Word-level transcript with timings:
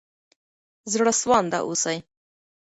زړه 0.91 1.11
سوانده 1.21 1.59
اوسئ. 1.67 1.97